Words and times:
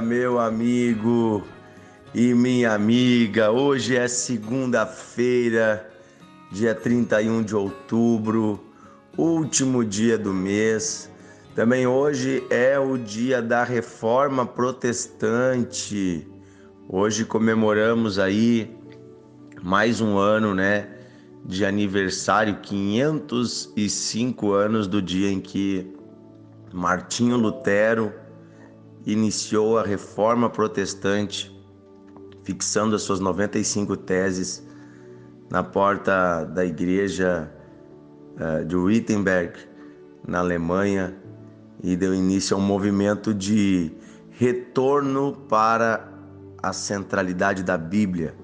meu 0.00 0.38
amigo 0.38 1.44
e 2.14 2.34
minha 2.34 2.72
amiga. 2.72 3.50
Hoje 3.50 3.96
é 3.96 4.08
segunda-feira, 4.08 5.90
dia 6.50 6.74
31 6.74 7.42
de 7.42 7.54
outubro, 7.54 8.60
último 9.16 9.84
dia 9.84 10.18
do 10.18 10.32
mês. 10.32 11.10
Também 11.54 11.86
hoje 11.86 12.44
é 12.50 12.78
o 12.78 12.96
dia 12.96 13.40
da 13.40 13.62
Reforma 13.62 14.44
Protestante. 14.44 16.26
Hoje 16.88 17.24
comemoramos 17.24 18.18
aí 18.18 18.76
mais 19.62 20.00
um 20.00 20.18
ano, 20.18 20.54
né, 20.54 20.88
de 21.44 21.64
aniversário, 21.64 22.58
505 22.60 24.52
anos 24.52 24.86
do 24.86 25.00
dia 25.00 25.30
em 25.30 25.40
que 25.40 25.94
Martinho 26.72 27.36
Lutero 27.36 28.12
iniciou 29.06 29.78
a 29.78 29.82
reforma 29.82 30.48
protestante, 30.48 31.54
fixando 32.42 32.96
as 32.96 33.02
suas 33.02 33.20
95 33.20 33.96
teses 33.96 34.66
na 35.50 35.62
porta 35.62 36.44
da 36.44 36.64
igreja 36.64 37.52
uh, 38.36 38.64
de 38.64 38.76
Wittenberg, 38.76 39.58
na 40.26 40.38
Alemanha, 40.38 41.14
e 41.82 41.94
deu 41.96 42.14
início 42.14 42.56
a 42.56 42.60
um 42.60 42.62
movimento 42.62 43.34
de 43.34 43.92
retorno 44.30 45.32
para 45.48 46.08
a 46.62 46.72
centralidade 46.72 47.62
da 47.62 47.76
Bíblia. 47.76 48.34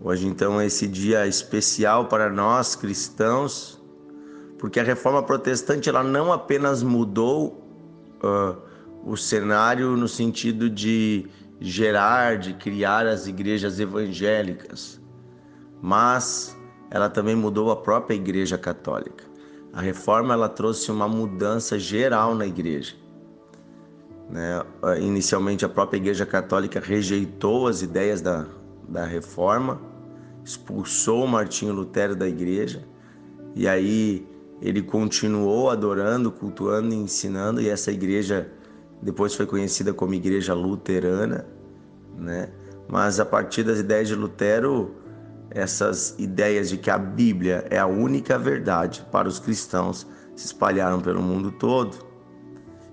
Hoje, 0.00 0.26
então, 0.26 0.60
é 0.60 0.66
esse 0.66 0.88
dia 0.88 1.26
especial 1.26 2.06
para 2.06 2.30
nós 2.30 2.74
cristãos, 2.74 3.80
porque 4.58 4.80
a 4.80 4.82
reforma 4.82 5.22
protestante 5.22 5.88
ela 5.88 6.02
não 6.02 6.32
apenas 6.32 6.82
mudou 6.82 7.62
uh, 8.24 8.56
o 9.04 9.16
cenário 9.16 9.96
no 9.96 10.08
sentido 10.08 10.70
de 10.70 11.26
gerar, 11.60 12.38
de 12.38 12.54
criar 12.54 13.06
as 13.06 13.26
igrejas 13.26 13.78
evangélicas, 13.78 15.00
mas 15.80 16.56
ela 16.90 17.08
também 17.08 17.34
mudou 17.34 17.70
a 17.70 17.76
própria 17.76 18.14
igreja 18.14 18.58
católica. 18.58 19.24
A 19.72 19.80
reforma 19.80 20.34
ela 20.34 20.48
trouxe 20.48 20.90
uma 20.90 21.08
mudança 21.08 21.78
geral 21.78 22.34
na 22.34 22.46
igreja. 22.46 22.94
Né? 24.28 24.62
Inicialmente 25.00 25.64
a 25.64 25.68
própria 25.68 25.98
igreja 25.98 26.26
católica 26.26 26.80
rejeitou 26.80 27.66
as 27.66 27.82
ideias 27.82 28.20
da, 28.20 28.46
da 28.88 29.04
reforma, 29.04 29.80
expulsou 30.44 31.26
Martinho 31.26 31.72
Lutero 31.72 32.14
da 32.14 32.28
igreja 32.28 32.84
e 33.54 33.68
aí 33.68 34.26
ele 34.60 34.82
continuou 34.82 35.70
adorando, 35.70 36.30
cultuando 36.30 36.94
e 36.94 36.96
ensinando 36.96 37.60
e 37.60 37.68
essa 37.68 37.90
igreja 37.90 38.50
depois 39.02 39.34
foi 39.34 39.46
conhecida 39.46 39.92
como 39.92 40.14
Igreja 40.14 40.54
Luterana, 40.54 41.44
né? 42.16 42.50
Mas 42.88 43.18
a 43.18 43.26
partir 43.26 43.64
das 43.64 43.80
ideias 43.80 44.06
de 44.06 44.14
Lutero, 44.14 44.94
essas 45.50 46.14
ideias 46.18 46.68
de 46.68 46.76
que 46.76 46.90
a 46.90 46.98
Bíblia 46.98 47.66
é 47.68 47.78
a 47.78 47.86
única 47.86 48.38
verdade 48.38 49.04
para 49.10 49.28
os 49.28 49.38
cristãos 49.38 50.06
se 50.36 50.46
espalharam 50.46 51.00
pelo 51.00 51.20
mundo 51.20 51.50
todo 51.50 51.96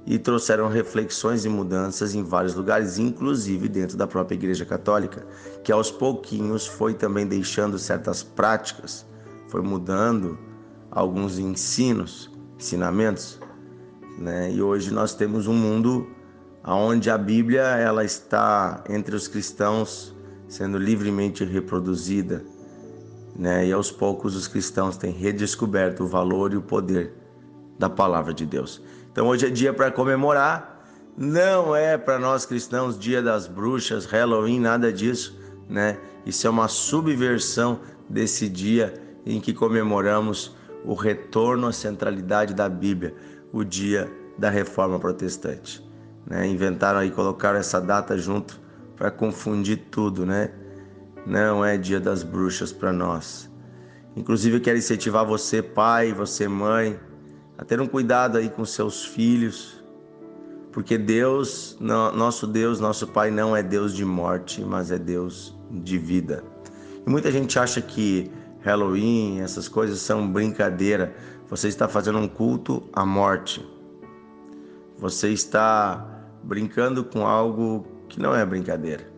e 0.05 0.17
trouxeram 0.17 0.67
reflexões 0.67 1.45
e 1.45 1.49
mudanças 1.49 2.15
em 2.15 2.23
vários 2.23 2.55
lugares, 2.55 2.97
inclusive 2.97 3.69
dentro 3.69 3.95
da 3.95 4.07
própria 4.07 4.35
Igreja 4.35 4.65
Católica, 4.65 5.25
que 5.63 5.71
aos 5.71 5.91
pouquinhos 5.91 6.65
foi 6.65 6.93
também 6.95 7.27
deixando 7.27 7.77
certas 7.77 8.23
práticas, 8.23 9.05
foi 9.47 9.61
mudando 9.61 10.39
alguns 10.89 11.37
ensinos, 11.37 12.31
ensinamentos 12.57 13.39
né? 14.19 14.51
E 14.51 14.61
hoje 14.61 14.91
nós 14.91 15.15
temos 15.15 15.47
um 15.47 15.53
mundo 15.53 16.07
onde 16.63 17.09
a 17.09 17.17
Bíblia 17.17 17.61
ela 17.61 18.03
está 18.03 18.83
entre 18.89 19.15
os 19.15 19.27
cristãos 19.27 20.13
sendo 20.47 20.77
livremente 20.77 21.45
reproduzida, 21.45 22.43
né? 23.35 23.67
E 23.67 23.71
aos 23.71 23.91
poucos 23.91 24.35
os 24.35 24.47
cristãos 24.47 24.97
têm 24.97 25.11
redescoberto 25.11 26.03
o 26.03 26.07
valor 26.07 26.51
e 26.51 26.57
o 26.57 26.61
poder 26.61 27.13
da 27.77 27.89
palavra 27.89 28.33
de 28.33 28.45
Deus. 28.45 28.81
Então 29.11 29.27
hoje 29.27 29.47
é 29.47 29.49
dia 29.49 29.73
para 29.73 29.89
comemorar, 29.89 30.83
não 31.15 31.75
é 31.75 31.97
para 31.97 32.19
nós 32.19 32.45
cristãos 32.45 32.99
dia 32.99 33.21
das 33.21 33.47
bruxas, 33.47 34.05
Halloween, 34.05 34.59
nada 34.59 34.91
disso, 34.91 35.39
né? 35.69 35.97
Isso 36.25 36.45
é 36.45 36.49
uma 36.49 36.67
subversão 36.67 37.79
desse 38.09 38.49
dia 38.49 38.93
em 39.25 39.39
que 39.39 39.53
comemoramos 39.53 40.55
o 40.83 40.93
retorno 40.93 41.67
à 41.67 41.71
centralidade 41.71 42.53
da 42.53 42.67
Bíblia, 42.67 43.13
o 43.51 43.63
dia 43.63 44.11
da 44.37 44.49
reforma 44.49 44.99
protestante. 44.99 45.87
Né? 46.25 46.47
Inventaram 46.47 46.99
aí, 46.99 47.11
colocaram 47.11 47.59
essa 47.59 47.79
data 47.79 48.17
junto 48.17 48.59
para 48.95 49.09
confundir 49.09 49.87
tudo, 49.89 50.25
né? 50.25 50.51
Não 51.25 51.63
é 51.63 51.77
dia 51.77 51.99
das 51.99 52.23
bruxas 52.23 52.71
para 52.71 52.91
nós. 52.91 53.49
Inclusive, 54.15 54.57
eu 54.57 54.61
quero 54.61 54.77
incentivar 54.77 55.25
você, 55.25 55.61
pai, 55.61 56.13
você, 56.13 56.47
mãe, 56.47 56.99
a 57.57 57.63
ter 57.63 57.79
um 57.79 57.87
cuidado 57.87 58.37
aí 58.37 58.49
com 58.49 58.65
seus 58.65 59.05
filhos, 59.05 59.83
porque 60.71 60.97
Deus, 60.97 61.77
nosso 61.79 62.45
Deus, 62.45 62.79
nosso 62.79 63.07
Pai, 63.07 63.31
não 63.31 63.55
é 63.55 63.63
Deus 63.63 63.93
de 63.93 64.05
morte, 64.05 64.61
mas 64.61 64.91
é 64.91 64.97
Deus 64.97 65.57
de 65.69 65.97
vida. 65.97 66.43
E 67.05 67.09
muita 67.09 67.31
gente 67.31 67.57
acha 67.57 67.81
que 67.81 68.31
Halloween, 68.61 69.41
essas 69.41 69.67
coisas 69.67 69.99
são 69.99 70.31
brincadeira. 70.31 71.15
Você 71.49 71.67
está 71.67 71.87
fazendo 71.87 72.19
um 72.19 72.27
culto 72.27 72.83
à 72.93 73.03
morte. 73.03 73.67
Você 74.99 75.29
está 75.29 76.05
brincando 76.43 77.03
com 77.03 77.25
algo 77.25 77.87
que 78.07 78.19
não 78.19 78.35
é 78.35 78.45
brincadeira. 78.45 79.09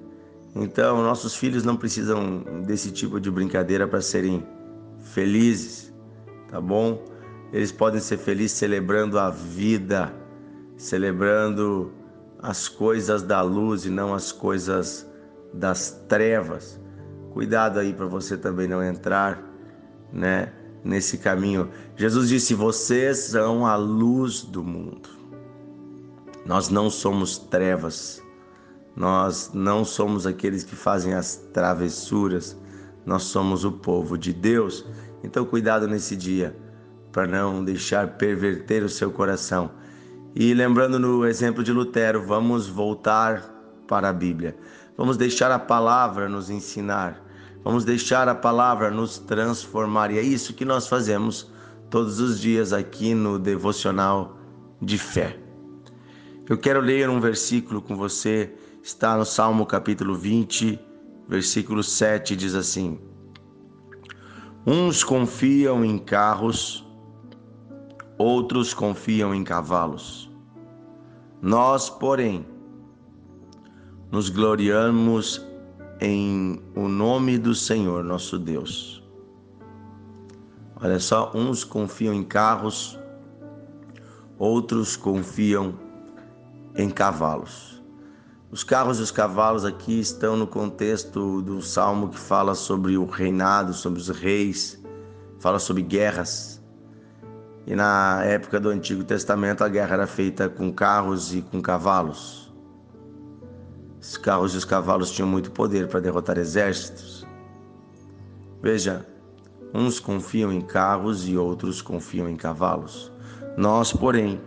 Então, 0.55 1.01
nossos 1.03 1.35
filhos 1.35 1.63
não 1.63 1.75
precisam 1.75 2.63
desse 2.65 2.91
tipo 2.91 3.19
de 3.19 3.29
brincadeira 3.29 3.87
para 3.87 4.01
serem 4.01 4.45
felizes, 5.13 5.93
tá 6.49 6.61
bom? 6.61 7.03
Eles 7.51 7.71
podem 7.71 7.99
ser 7.99 8.17
felizes 8.17 8.57
celebrando 8.57 9.19
a 9.19 9.29
vida, 9.29 10.13
celebrando 10.77 11.91
as 12.41 12.67
coisas 12.67 13.23
da 13.23 13.41
luz 13.41 13.85
e 13.85 13.89
não 13.89 14.13
as 14.13 14.31
coisas 14.31 15.05
das 15.53 15.91
trevas. 16.07 16.79
Cuidado 17.33 17.79
aí 17.79 17.93
para 17.93 18.05
você 18.05 18.37
também 18.37 18.67
não 18.67 18.83
entrar, 18.83 19.41
né? 20.11 20.51
Nesse 20.83 21.17
caminho. 21.17 21.69
Jesus 21.95 22.29
disse: 22.29 22.53
Vocês 22.53 23.17
são 23.17 23.65
a 23.65 23.75
luz 23.75 24.43
do 24.43 24.63
mundo. 24.63 25.09
Nós 26.45 26.69
não 26.69 26.89
somos 26.89 27.37
trevas, 27.37 28.21
nós 28.95 29.51
não 29.53 29.85
somos 29.85 30.25
aqueles 30.25 30.63
que 30.63 30.75
fazem 30.75 31.13
as 31.13 31.35
travessuras, 31.53 32.57
nós 33.05 33.23
somos 33.23 33.63
o 33.63 33.71
povo 33.71 34.17
de 34.17 34.33
Deus. 34.33 34.85
Então, 35.23 35.45
cuidado 35.45 35.87
nesse 35.87 36.15
dia 36.15 36.55
para 37.11 37.27
não 37.27 37.63
deixar 37.63 38.17
perverter 38.17 38.83
o 38.83 38.89
seu 38.89 39.11
coração. 39.11 39.71
E 40.33 40.53
lembrando 40.53 40.97
no 40.97 41.25
exemplo 41.25 41.63
de 41.63 41.71
Lutero, 41.71 42.25
vamos 42.25 42.67
voltar 42.67 43.53
para 43.87 44.09
a 44.09 44.13
Bíblia. 44.13 44.55
Vamos 44.97 45.17
deixar 45.17 45.51
a 45.51 45.59
palavra 45.59 46.29
nos 46.29 46.49
ensinar 46.49 47.21
Vamos 47.63 47.85
deixar 47.85 48.27
a 48.27 48.33
palavra 48.33 48.89
nos 48.89 49.19
transformar 49.19 50.11
e 50.11 50.17
é 50.17 50.21
isso 50.21 50.53
que 50.53 50.65
nós 50.65 50.87
fazemos 50.87 51.51
todos 51.91 52.19
os 52.19 52.39
dias 52.39 52.73
aqui 52.73 53.13
no 53.13 53.37
devocional 53.37 54.37
de 54.81 54.97
fé. 54.97 55.37
Eu 56.49 56.57
quero 56.57 56.79
ler 56.79 57.07
um 57.07 57.19
versículo 57.19 57.81
com 57.81 57.95
você, 57.95 58.51
está 58.81 59.15
no 59.15 59.25
Salmo 59.25 59.65
capítulo 59.65 60.15
20, 60.15 60.79
versículo 61.27 61.83
7, 61.83 62.35
diz 62.35 62.55
assim: 62.55 62.99
Uns 64.65 65.03
confiam 65.03 65.85
em 65.85 65.99
carros, 65.99 66.83
outros 68.17 68.73
confiam 68.73 69.35
em 69.35 69.43
cavalos. 69.43 70.31
Nós, 71.41 71.89
porém, 71.89 72.45
nos 74.11 74.29
gloriamos 74.29 75.50
em 76.01 76.59
o 76.75 76.87
nome 76.87 77.37
do 77.37 77.53
Senhor 77.53 78.03
nosso 78.03 78.39
Deus. 78.39 79.03
Olha 80.75 80.99
só, 80.99 81.31
uns 81.35 81.63
confiam 81.63 82.11
em 82.11 82.23
carros, 82.23 82.99
outros 84.35 84.95
confiam 84.95 85.75
em 86.75 86.89
cavalos. 86.89 87.83
Os 88.49 88.63
carros 88.63 88.99
e 88.99 89.03
os 89.03 89.11
cavalos 89.11 89.63
aqui 89.63 89.99
estão 89.99 90.35
no 90.35 90.47
contexto 90.47 91.39
do 91.43 91.61
salmo 91.61 92.09
que 92.09 92.19
fala 92.19 92.55
sobre 92.55 92.97
o 92.97 93.05
reinado, 93.05 93.71
sobre 93.71 93.99
os 93.99 94.09
reis, 94.09 94.81
fala 95.39 95.59
sobre 95.59 95.83
guerras. 95.83 96.59
E 97.67 97.75
na 97.75 98.23
época 98.23 98.59
do 98.59 98.69
Antigo 98.69 99.03
Testamento 99.03 99.63
a 99.63 99.69
guerra 99.69 99.93
era 99.93 100.07
feita 100.07 100.49
com 100.49 100.73
carros 100.73 101.31
e 101.35 101.43
com 101.43 101.61
cavalos. 101.61 102.40
Os 104.01 104.17
carros 104.17 104.55
e 104.55 104.57
os 104.57 104.65
cavalos 104.65 105.11
tinham 105.11 105.27
muito 105.27 105.51
poder 105.51 105.87
para 105.87 105.99
derrotar 105.99 106.39
exércitos. 106.39 107.23
Veja, 108.59 109.05
uns 109.71 109.99
confiam 109.99 110.51
em 110.51 110.59
carros 110.59 111.29
e 111.29 111.37
outros 111.37 111.83
confiam 111.83 112.27
em 112.27 112.35
cavalos. 112.35 113.11
Nós, 113.55 113.93
porém, 113.93 114.41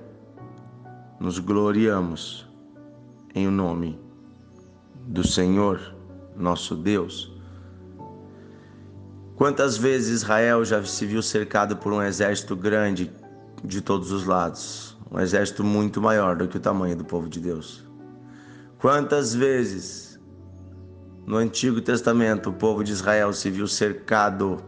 nos 1.21 1.39
gloriamos 1.39 2.49
em 3.33 3.47
o 3.47 3.51
nome 3.51 3.99
do 5.07 5.25
Senhor, 5.25 5.95
nosso 6.37 6.75
Deus. 6.75 7.33
Quantas 9.37 9.77
vezes 9.77 10.23
Israel 10.23 10.65
já 10.65 10.83
se 10.85 11.07
viu 11.07 11.23
cercado 11.23 11.77
por 11.77 11.93
um 11.93 12.03
exército 12.03 12.57
grande 12.57 13.13
de 13.63 13.81
todos 13.81 14.11
os 14.11 14.25
lados, 14.25 14.97
um 15.11 15.21
exército 15.21 15.63
muito 15.63 16.01
maior 16.01 16.37
do 16.37 16.49
que 16.49 16.57
o 16.57 16.61
tamanho 16.61 16.97
do 16.97 17.05
povo 17.05 17.29
de 17.29 17.39
Deus? 17.39 17.85
Quantas 18.85 19.35
vezes 19.35 20.21
no 21.27 21.37
Antigo 21.39 21.81
Testamento 21.81 22.51
o 22.51 22.53
povo 22.53 22.85
de 22.85 22.93
Israel 22.93 23.33
se 23.33 23.51
viu 23.51 23.67
cercado, 23.67 24.63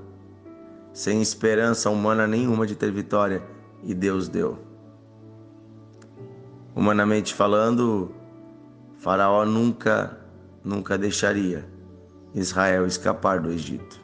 sem 0.91 1.21
esperança 1.21 1.91
humana 1.91 2.27
nenhuma 2.27 2.67
de 2.67 2.75
ter 2.75 2.91
vitória, 2.91 3.43
e 3.85 3.93
Deus 3.93 4.27
deu? 4.27 4.59
Humanamente 6.75 7.35
falando, 7.35 8.11
Faraó 9.01 9.45
nunca, 9.45 10.19
nunca 10.65 10.97
deixaria 10.97 11.69
Israel 12.35 12.87
escapar 12.87 13.39
do 13.39 13.51
Egito. 13.51 14.03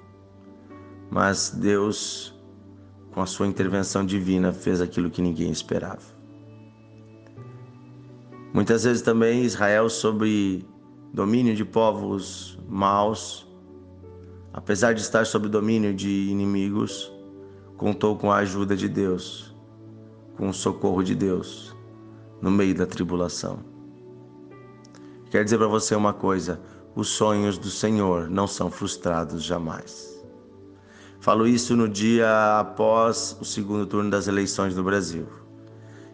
Mas 1.11 1.49
Deus, 1.49 2.39
com 3.15 3.23
a 3.23 3.27
sua 3.27 3.47
intervenção 3.47 4.05
divina, 4.05 4.53
fez 4.53 4.83
aquilo 4.83 5.11
que 5.11 5.23
ninguém 5.23 5.51
esperava. 5.51 6.05
Muitas 8.53 8.85
vezes 8.85 9.01
também 9.01 9.45
Israel, 9.45 9.89
sob 9.89 10.67
domínio 11.13 11.55
de 11.55 11.65
povos 11.65 12.59
maus, 12.69 13.47
apesar 14.53 14.93
de 14.93 15.01
estar 15.01 15.25
sob 15.25 15.49
domínio 15.49 15.95
de 15.95 16.29
inimigos, 16.29 17.11
contou 17.77 18.17
com 18.17 18.31
a 18.31 18.37
ajuda 18.37 18.77
de 18.77 18.89
Deus, 18.89 19.57
com 20.37 20.51
o 20.51 20.55
socorro 20.55 21.03
de 21.03 21.15
Deus 21.15 21.75
no 22.43 22.51
meio 22.51 22.75
da 22.75 22.85
tribulação. 22.85 23.61
Quero 25.31 25.45
dizer 25.45 25.57
para 25.57 25.67
você 25.67 25.95
uma 25.95 26.13
coisa: 26.13 26.61
os 26.95 27.09
sonhos 27.09 27.57
do 27.57 27.71
Senhor 27.71 28.29
não 28.29 28.47
são 28.47 28.71
frustrados 28.71 29.43
jamais. 29.43 30.13
Falo 31.21 31.47
isso 31.47 31.75
no 31.75 31.89
dia 31.89 32.59
após 32.59 33.37
o 33.41 33.45
segundo 33.45 33.87
turno 33.87 34.11
das 34.11 34.27
eleições 34.27 34.75
no 34.75 34.83
Brasil, 34.83 35.27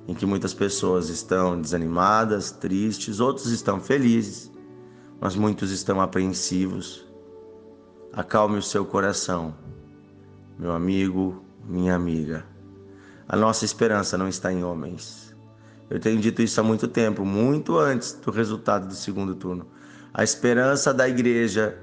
em 0.08 0.14
que 0.14 0.24
muitas 0.24 0.54
pessoas 0.54 1.10
estão 1.10 1.60
desanimadas, 1.60 2.50
tristes, 2.50 3.20
outros 3.20 3.52
estão 3.52 3.78
felizes, 3.78 4.50
mas 5.20 5.36
muitos 5.36 5.70
estão 5.70 6.00
apreensivos. 6.00 7.06
Acalme 8.10 8.56
o 8.56 8.62
seu 8.62 8.86
coração, 8.86 9.54
meu 10.58 10.72
amigo, 10.72 11.44
minha 11.62 11.94
amiga. 11.94 12.46
A 13.28 13.36
nossa 13.36 13.66
esperança 13.66 14.16
não 14.16 14.26
está 14.26 14.50
em 14.50 14.64
homens. 14.64 15.36
Eu 15.90 16.00
tenho 16.00 16.18
dito 16.18 16.40
isso 16.40 16.58
há 16.58 16.64
muito 16.64 16.88
tempo, 16.88 17.22
muito 17.22 17.76
antes 17.76 18.14
do 18.14 18.30
resultado 18.30 18.88
do 18.88 18.94
segundo 18.94 19.34
turno. 19.34 19.66
A 20.14 20.24
esperança 20.24 20.92
da 20.94 21.06
igreja 21.06 21.78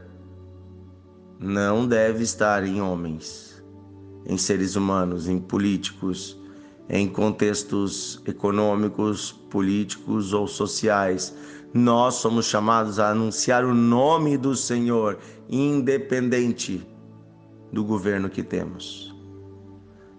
não 1.40 1.88
deve 1.88 2.24
estar 2.24 2.66
em 2.66 2.82
homens, 2.82 3.64
em 4.26 4.36
seres 4.36 4.76
humanos, 4.76 5.28
em 5.28 5.40
políticos, 5.40 6.40
em 6.90 7.08
contextos 7.08 8.22
econômicos, 8.26 9.32
políticos 9.32 10.34
ou 10.34 10.48
sociais. 10.48 11.36
Nós 11.74 12.16
somos 12.16 12.46
chamados 12.46 13.00
a 13.00 13.10
anunciar 13.10 13.66
o 13.66 13.74
nome 13.74 14.38
do 14.38 14.56
Senhor, 14.56 15.18
independente 15.50 16.86
do 17.72 17.84
governo 17.84 18.30
que 18.30 18.44
temos. 18.44 19.14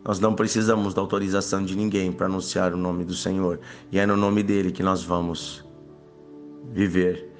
Nós 0.04 0.20
não 0.20 0.34
precisamos 0.34 0.94
da 0.94 1.00
autorização 1.00 1.64
de 1.64 1.74
ninguém 1.74 2.12
para 2.12 2.26
anunciar 2.26 2.72
o 2.72 2.76
nome 2.76 3.04
do 3.04 3.14
Senhor, 3.14 3.58
e 3.90 3.98
é 3.98 4.06
no 4.06 4.16
nome 4.16 4.42
dele 4.42 4.70
que 4.70 4.82
nós 4.82 5.02
vamos 5.02 5.64
viver. 6.72 7.32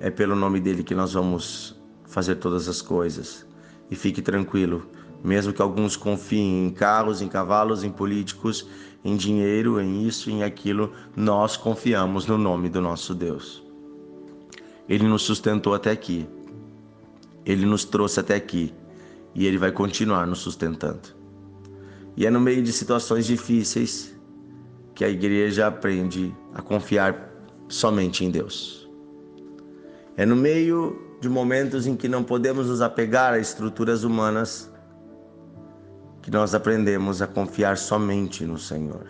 É 0.00 0.10
pelo 0.10 0.34
nome 0.34 0.60
dele 0.60 0.82
que 0.82 0.94
nós 0.94 1.12
vamos 1.12 1.80
fazer 2.04 2.36
todas 2.36 2.68
as 2.68 2.82
coisas. 2.82 3.46
E 3.90 3.96
fique 3.96 4.20
tranquilo, 4.20 4.86
mesmo 5.22 5.52
que 5.52 5.62
alguns 5.62 5.96
confiem 5.96 6.66
em 6.66 6.70
carros, 6.70 7.22
em 7.22 7.28
cavalos, 7.28 7.84
em 7.84 7.90
políticos, 7.90 8.66
em 9.04 9.16
dinheiro, 9.16 9.80
em 9.80 10.06
isso, 10.06 10.30
em 10.30 10.42
aquilo, 10.42 10.92
nós 11.16 11.56
confiamos 11.56 12.26
no 12.26 12.38
nome 12.38 12.68
do 12.68 12.80
nosso 12.80 13.14
Deus. 13.14 13.62
Ele 14.88 15.06
nos 15.06 15.22
sustentou 15.22 15.74
até 15.74 15.90
aqui. 15.90 16.26
Ele 17.44 17.64
nos 17.66 17.84
trouxe 17.84 18.20
até 18.20 18.34
aqui 18.34 18.72
e 19.34 19.46
ele 19.46 19.58
vai 19.58 19.72
continuar 19.72 20.26
nos 20.26 20.40
sustentando. 20.40 21.00
E 22.16 22.26
é 22.26 22.30
no 22.30 22.40
meio 22.40 22.62
de 22.62 22.72
situações 22.72 23.26
difíceis 23.26 24.14
que 24.94 25.04
a 25.04 25.08
igreja 25.08 25.66
aprende 25.66 26.34
a 26.54 26.60
confiar 26.60 27.32
somente 27.68 28.24
em 28.24 28.30
Deus. 28.30 28.88
É 30.16 30.26
no 30.26 30.36
meio 30.36 31.16
de 31.20 31.28
momentos 31.28 31.86
em 31.86 31.96
que 31.96 32.08
não 32.08 32.22
podemos 32.22 32.68
nos 32.68 32.82
apegar 32.82 33.32
a 33.32 33.38
estruturas 33.38 34.04
humanas, 34.04 34.70
que 36.22 36.30
nós 36.30 36.54
aprendemos 36.54 37.20
a 37.20 37.26
confiar 37.26 37.76
somente 37.76 38.44
no 38.44 38.56
Senhor. 38.56 39.06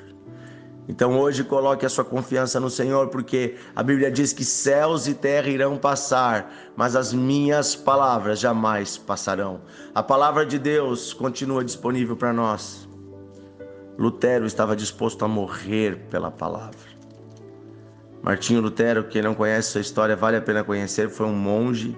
Então 0.89 1.19
hoje 1.19 1.45
coloque 1.45 1.87
a 1.87 1.89
sua 1.89 2.05
confiança 2.05 2.59
no 2.59 2.69
Senhor, 2.69 3.09
porque 3.09 3.57
a 3.77 3.83
Bíblia 3.83 4.11
diz 4.11 4.33
que 4.33 4.45
céus 4.45 5.07
e 5.07 5.15
terra 5.15 5.49
irão 5.49 5.77
passar, 5.77 6.53
mas 6.75 6.97
as 6.97 7.13
minhas 7.13 7.77
palavras 7.77 8.41
jamais 8.41 8.99
passarão. 8.99 9.61
A 9.95 10.03
palavra 10.03 10.45
de 10.45 10.59
Deus 10.59 11.13
continua 11.13 11.65
disponível 11.65 12.17
para 12.17 12.33
nós. 12.33 12.89
Lutero 13.97 14.45
estava 14.47 14.75
disposto 14.75 15.25
a 15.25 15.29
morrer 15.29 16.07
pela 16.11 16.31
palavra. 16.31 16.91
Martinho 18.23 18.61
Lutero, 18.61 19.05
quem 19.05 19.23
não 19.23 19.35
conhece 19.35 19.73
sua 19.73 19.81
história, 19.81 20.17
vale 20.17 20.37
a 20.37 20.43
pena 20.43 20.65
conhecer, 20.65 21.09
foi 21.11 21.27
um 21.27 21.35
monge, 21.35 21.97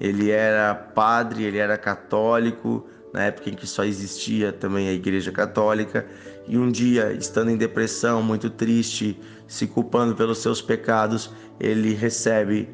ele 0.00 0.30
era 0.30 0.74
padre, 0.74 1.44
ele 1.44 1.58
era 1.58 1.76
católico, 1.76 2.86
na 3.14 3.22
época 3.22 3.48
em 3.48 3.54
que 3.54 3.64
só 3.64 3.84
existia 3.84 4.52
também 4.52 4.88
a 4.88 4.92
Igreja 4.92 5.30
Católica, 5.30 6.04
e 6.48 6.58
um 6.58 6.68
dia, 6.68 7.12
estando 7.12 7.48
em 7.48 7.56
depressão, 7.56 8.20
muito 8.20 8.50
triste, 8.50 9.16
se 9.46 9.68
culpando 9.68 10.16
pelos 10.16 10.38
seus 10.38 10.60
pecados, 10.60 11.32
ele 11.60 11.94
recebe 11.94 12.68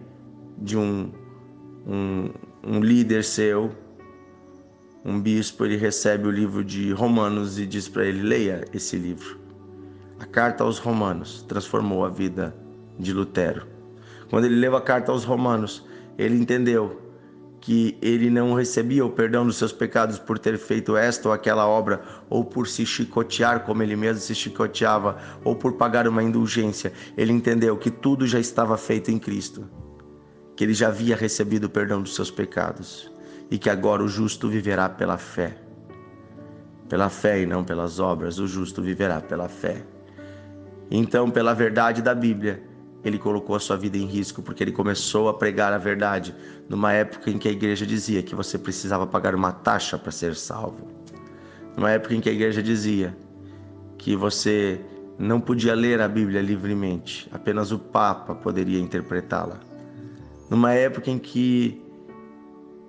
de 0.57 0.79
um, 0.79 1.13
um, 1.87 2.31
um 2.67 2.81
líder 2.81 3.23
seu, 3.23 3.71
um 5.05 5.21
bispo, 5.21 5.67
ele 5.67 5.77
recebe 5.77 6.27
o 6.27 6.31
livro 6.31 6.65
de 6.65 6.91
Romanos 6.91 7.59
e 7.59 7.67
diz 7.67 7.87
para 7.87 8.07
ele: 8.07 8.23
leia 8.23 8.65
esse 8.73 8.97
livro. 8.97 9.39
A 10.19 10.25
carta 10.25 10.65
aos 10.65 10.79
Romanos 10.79 11.43
transformou 11.43 12.03
a 12.03 12.09
vida 12.09 12.55
de 12.99 13.13
Lutero. 13.13 13.67
Quando 14.31 14.47
ele 14.47 14.57
leu 14.57 14.75
a 14.75 14.81
carta 14.81 15.13
aos 15.13 15.25
Romanos, 15.25 15.87
ele 16.17 16.37
entendeu 16.37 17.01
que 17.61 17.99
ele 18.01 18.31
não 18.31 18.55
recebia 18.55 19.05
o 19.05 19.11
perdão 19.11 19.47
dos 19.47 19.57
seus 19.57 19.73
pecados 19.73 20.19
por 20.19 20.39
ter 20.39 20.57
feito 20.57 20.97
esta 20.97 21.29
ou 21.29 21.35
aquela 21.35 21.67
obra, 21.67 22.01
ou 22.29 22.45
por 22.45 22.67
se 22.67 22.87
chicotear 22.87 23.61
como 23.61 23.83
ele 23.83 23.97
mesmo 23.97 24.21
se 24.23 24.35
chicoteava, 24.35 25.19
ou 25.45 25.55
por 25.55 25.75
pagar 25.75 26.09
uma 26.09 26.23
indulgência. 26.23 26.93
Ele 27.17 27.33
entendeu 27.33 27.77
que 27.77 27.91
tudo 27.91 28.27
já 28.27 28.41
estava 28.41 28.79
feito 28.79 29.11
em 29.11 29.19
Cristo, 29.19 29.69
que 30.57 30.65
ele 30.65 30.73
já 30.73 30.89
havia 30.89 31.15
recebido 31.15 31.65
o 31.65 31.71
perdão 31.71 32.01
dos 32.01 32.15
seus 32.15 32.31
pecados 32.31 33.13
e 33.51 33.59
que 33.59 33.69
agora 33.69 34.03
o 34.03 34.09
justo 34.09 34.49
viverá 34.49 34.89
pela 34.89 35.19
fé. 35.19 35.57
Pela 36.89 37.09
fé 37.09 37.43
e 37.43 37.47
não 37.47 37.63
pelas 37.63 38.01
obras, 38.01 38.39
o 38.39 38.47
justo 38.47 38.81
viverá 38.81 39.21
pela 39.21 39.49
fé. 39.49 39.83
Então, 40.91 41.31
pela 41.31 41.55
verdade 41.55 42.01
da 42.01 42.15
Bíblia, 42.15 42.63
ele 43.05 43.19
colocou 43.19 43.57
a 43.57 43.61
sua 43.61 43.77
vida 43.77 43.97
em 43.97 44.07
risco 44.07 44.43
porque 44.43 44.63
ele 44.63 44.73
começou 44.73 45.29
a 45.29 45.35
pregar 45.35 45.73
a 45.73 45.79
verdade 45.79 46.35
numa 46.69 46.93
época 46.93 47.31
em 47.31 47.39
que 47.39 47.49
a 47.49 47.53
igreja 47.53 47.87
dizia 47.87 48.23
que 48.23 48.35
você 48.35 48.59
precisava 48.59 49.07
pagar 49.07 49.35
uma 49.35 49.53
taxa 49.53 49.99
para 49.99 50.13
ser 50.13 50.35
salvo. 50.37 50.89
Numa 51.77 51.91
época 51.91 52.15
em 52.15 52.21
que 52.21 52.29
a 52.29 52.33
igreja 52.33 52.63
dizia 52.63 53.17
que 53.97 54.15
você 54.15 54.81
não 55.19 55.41
podia 55.41 55.75
ler 55.75 56.01
a 56.01 56.09
Bíblia 56.09 56.41
livremente, 56.41 57.29
apenas 57.33 57.73
o 57.73 57.79
Papa 57.79 58.35
poderia 58.35 58.79
interpretá-la. 58.79 59.61
Numa 60.49 60.73
época 60.73 61.11
em 61.11 61.19
que 61.19 61.81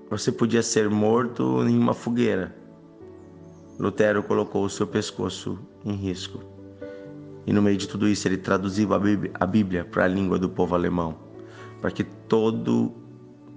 você 0.10 0.32
podia 0.32 0.64
ser 0.64 0.90
morto 0.90 1.64
em 1.68 1.78
uma 1.78 1.94
fogueira, 1.94 2.56
Lutero 3.80 4.22
colocou 4.24 4.66
o 4.66 4.70
seu 4.70 4.86
pescoço 4.86 5.58
em 5.86 5.94
risco. 5.94 6.51
E 7.46 7.54
no 7.54 7.62
meio 7.62 7.78
de 7.78 7.88
tudo 7.88 8.08
isso, 8.08 8.28
ele 8.28 8.38
traduziu 8.38 8.90
a 8.94 9.46
Bíblia 9.46 9.86
para 9.86 10.06
a 10.06 10.08
língua 10.08 10.38
do 10.38 10.50
povo 10.50 10.76
alemão, 10.76 11.18
para 11.82 11.92
que 11.92 12.04
todo 12.04 12.94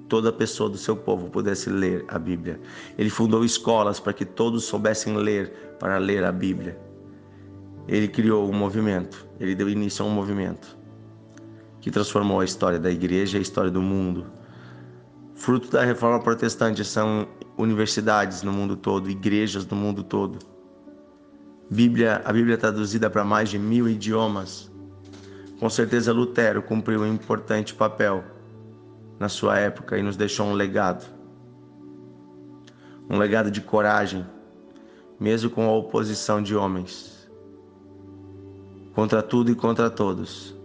toda 0.08 0.30
pessoa 0.30 0.68
do 0.68 0.76
seu 0.76 0.94
povo 0.94 1.30
pudesse 1.30 1.70
ler 1.70 2.04
a 2.08 2.18
Bíblia. 2.18 2.60
Ele 2.96 3.10
fundou 3.10 3.44
escolas 3.44 3.98
para 3.98 4.12
que 4.12 4.24
todos 4.24 4.64
soubessem 4.64 5.16
ler, 5.16 5.50
para 5.78 5.98
ler 5.98 6.22
a 6.24 6.30
Bíblia. 6.30 6.78
Ele 7.88 8.06
criou 8.06 8.48
um 8.48 8.52
movimento, 8.52 9.26
ele 9.40 9.54
deu 9.54 9.68
início 9.68 10.04
a 10.04 10.08
um 10.08 10.10
movimento 10.10 10.78
que 11.80 11.90
transformou 11.90 12.40
a 12.40 12.44
história 12.44 12.78
da 12.78 12.90
igreja 12.90 13.36
e 13.36 13.40
a 13.40 13.42
história 13.42 13.70
do 13.70 13.82
mundo. 13.82 14.26
Fruto 15.34 15.70
da 15.70 15.84
reforma 15.84 16.20
protestante 16.20 16.84
são 16.84 17.26
universidades 17.58 18.42
no 18.42 18.52
mundo 18.52 18.76
todo, 18.76 19.10
igrejas 19.10 19.66
no 19.66 19.76
mundo 19.76 20.02
todo 20.02 20.53
Bíblia, 21.74 22.22
a 22.24 22.32
Bíblia 22.32 22.54
é 22.54 22.56
traduzida 22.56 23.10
para 23.10 23.24
mais 23.24 23.48
de 23.48 23.58
mil 23.58 23.88
idiomas, 23.88 24.70
Com 25.58 25.68
certeza, 25.68 26.12
Lutero 26.12 26.62
cumpriu 26.62 27.00
um 27.00 27.12
importante 27.12 27.74
papel 27.74 28.22
na 29.18 29.28
sua 29.28 29.58
época 29.58 29.98
e 29.98 30.02
nos 30.02 30.16
deixou 30.16 30.46
um 30.46 30.52
legado. 30.52 31.04
Um 33.10 33.18
legado 33.18 33.50
de 33.50 33.60
coragem, 33.60 34.24
mesmo 35.18 35.50
com 35.50 35.68
a 35.68 35.72
oposição 35.72 36.40
de 36.40 36.54
homens. 36.54 37.28
Contra 38.94 39.20
tudo 39.20 39.50
e 39.50 39.56
contra 39.56 39.90
todos, 39.90 40.56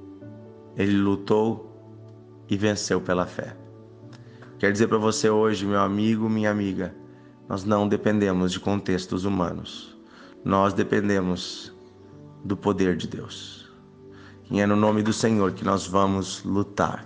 ele 0.78 0.96
lutou 0.96 1.76
e 2.48 2.56
venceu 2.56 3.02
pela 3.02 3.26
fé. 3.26 3.58
Quero 4.60 4.74
dizer 4.74 4.88
para 4.88 5.00
você 5.00 5.28
hoje, 5.28 5.66
meu 5.66 5.80
amigo, 5.80 6.30
minha 6.30 6.52
amiga, 6.52 6.94
nós 7.48 7.64
não 7.64 7.88
dependemos 7.88 8.52
de 8.52 8.60
contextos 8.60 9.26
humanos. 9.26 9.99
Nós 10.44 10.74
dependemos 10.74 11.74
do 12.44 12.56
poder 12.56 12.96
de 12.96 13.08
Deus. 13.08 13.70
E 14.50 14.60
é 14.60 14.66
no 14.66 14.76
nome 14.76 15.04
do 15.04 15.14
Senhor 15.14 15.52
que 15.52 15.64
nós 15.64 15.86
vamos 15.86 16.44
lutar 16.44 17.06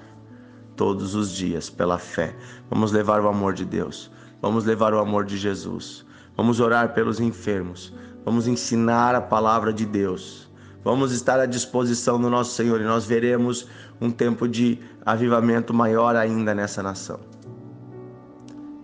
todos 0.75 1.15
os 1.15 1.31
dias 1.31 1.69
pela 1.69 1.97
fé. 1.97 2.35
Vamos 2.69 2.91
levar 2.91 3.21
o 3.21 3.27
amor 3.27 3.53
de 3.53 3.65
Deus. 3.65 4.09
Vamos 4.41 4.65
levar 4.65 4.93
o 4.93 4.99
amor 4.99 5.25
de 5.25 5.37
Jesus. 5.37 6.05
Vamos 6.37 6.59
orar 6.59 6.93
pelos 6.93 7.19
enfermos. 7.19 7.93
Vamos 8.23 8.47
ensinar 8.47 9.15
a 9.15 9.21
palavra 9.21 9.73
de 9.73 9.85
Deus. 9.85 10.49
Vamos 10.83 11.11
estar 11.11 11.39
à 11.39 11.45
disposição 11.45 12.19
do 12.19 12.29
nosso 12.29 12.55
Senhor 12.55 12.79
e 12.79 12.85
nós 12.85 13.05
veremos 13.05 13.67
um 13.99 14.09
tempo 14.11 14.47
de 14.47 14.79
avivamento 15.05 15.73
maior 15.73 16.15
ainda 16.15 16.53
nessa 16.53 16.81
nação. 16.81 17.19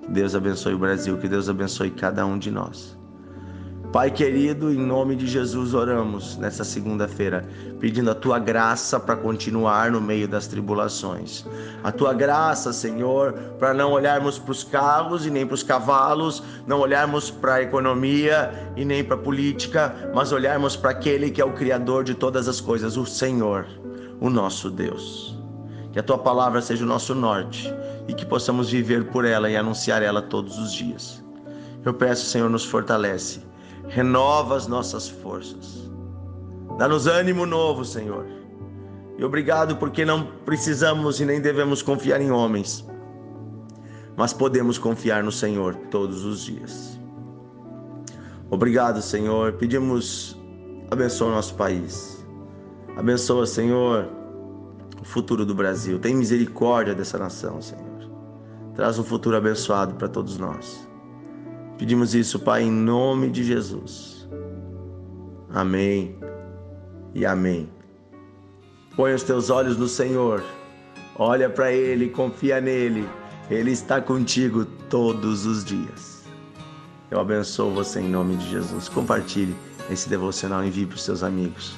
Que 0.01 0.12
Deus 0.12 0.34
abençoe 0.36 0.74
o 0.74 0.79
Brasil, 0.79 1.18
que 1.18 1.27
Deus 1.27 1.50
abençoe 1.50 1.91
cada 1.91 2.25
um 2.25 2.38
de 2.38 2.51
nós. 2.51 2.99
Pai 3.91 4.12
querido, 4.12 4.72
em 4.72 4.77
nome 4.77 5.15
de 5.15 5.25
Jesus 5.25 5.74
oramos 5.74 6.38
nessa 6.38 6.63
segunda-feira, 6.63 7.43
pedindo 7.79 8.12
a 8.12 8.13
tua 8.13 8.38
graça 8.38 9.00
para 9.00 9.15
continuar 9.15 9.89
no 9.89 10.00
meio 10.00 10.27
das 10.27 10.46
tribulações. 10.46 11.43
A 11.84 11.91
tua 11.91 12.13
graça, 12.13 12.72
Senhor, 12.72 13.34
para 13.58 13.74
não 13.74 13.91
olharmos 13.91 14.38
para 14.38 14.51
os 14.51 14.63
carros 14.63 15.25
e 15.25 15.31
nem 15.31 15.43
para 15.43 15.55
os 15.55 15.63
cavalos, 15.63 16.43
não 16.67 16.81
olharmos 16.81 17.31
para 17.31 17.55
a 17.55 17.62
economia 17.63 18.72
e 18.77 18.86
nem 18.86 19.03
para 19.03 19.15
a 19.15 19.19
política, 19.19 20.12
mas 20.13 20.31
olharmos 20.31 20.75
para 20.75 20.91
aquele 20.91 21.31
que 21.31 21.41
é 21.41 21.46
o 21.46 21.53
Criador 21.53 22.03
de 22.03 22.13
todas 22.13 22.48
as 22.48 22.62
coisas, 22.62 22.96
o 22.96 23.08
Senhor, 23.08 23.65
o 24.22 24.29
nosso 24.29 24.69
Deus. 24.69 25.36
Que 25.91 25.98
a 25.98 26.03
tua 26.03 26.19
palavra 26.19 26.62
seja 26.62 26.84
o 26.84 26.88
nosso 26.88 27.15
norte 27.15 27.74
e 28.08 28.13
que 28.13 28.24
possamos 28.24 28.69
viver 28.69 29.05
por 29.05 29.25
ela 29.25 29.50
e 29.50 29.58
anunciar 29.58 30.03
ela 30.03 30.22
todos 30.22 30.60
os 30.60 30.72
dias. 30.72 31.25
Eu 31.84 31.96
peço, 31.96 32.27
Senhor, 32.27 32.51
nos 32.51 32.65
fortalece 32.65 33.49
renova 33.89 34.55
as 34.55 34.67
nossas 34.67 35.10
forças. 35.10 35.89
Dá-nos 36.77 37.08
ânimo 37.08 37.46
novo, 37.46 37.84
Senhor. 37.84 38.25
E 39.17 39.24
obrigado 39.24 39.75
porque 39.75 40.05
não 40.05 40.25
precisamos 40.46 41.19
e 41.19 41.25
nem 41.25 41.41
devemos 41.41 41.81
confiar 41.81 42.22
em 42.22 42.31
homens, 42.31 42.88
mas 44.15 44.31
podemos 44.31 44.77
confiar 44.77 45.22
no 45.24 45.31
Senhor 45.31 45.75
todos 45.91 46.24
os 46.24 46.46
dias. 46.46 46.98
Obrigado, 48.50 49.01
Senhor. 49.01 49.53
Pedimos, 49.53 50.39
abençoa 50.89 51.27
o 51.27 51.31
nosso 51.31 51.53
país. 51.55 52.25
Abençoa, 52.96 53.46
Senhor, 53.46 54.08
o 55.01 55.05
futuro 55.05 55.46
do 55.46 55.53
Brasil. 55.53 56.00
Tem 56.00 56.15
misericórdia 56.15 56.96
dessa 56.96 57.17
nação, 57.17 57.62
Senhor. 57.62 57.86
Traz 58.74 58.98
um 58.98 59.03
futuro 59.03 59.36
abençoado 59.36 59.96
para 59.96 60.08
todos 60.08 60.38
nós. 60.38 60.88
Pedimos 61.79 62.13
isso, 62.13 62.38
Pai, 62.41 62.63
em 62.63 62.71
nome 62.71 63.29
de 63.29 63.41
Jesus. 63.41 64.27
Amém 65.50 66.13
e 67.15 67.25
amém. 67.25 67.69
Põe 68.98 69.13
os 69.13 69.24
teus 69.24 69.50
olhos 69.50 69.77
no 69.77 69.88
Senhor, 69.88 70.43
olha 71.15 71.50
para 71.50 71.71
Ele, 71.71 72.09
confia 72.09 72.59
nele, 72.59 73.07
Ele 73.50 73.71
está 73.71 74.01
contigo 74.01 74.65
todos 74.89 75.45
os 75.45 75.63
dias. 75.63 76.25
Eu 77.09 77.21
abençoo 77.21 77.71
você 77.71 78.01
em 78.01 78.09
nome 78.09 78.36
de 78.36 78.50
Jesus. 78.50 78.89
Compartilhe 78.89 79.55
esse 79.89 80.09
devocional, 80.09 80.65
envie 80.65 80.86
para 80.86 80.95
os 80.95 81.03
seus 81.03 81.24
amigos. 81.24 81.77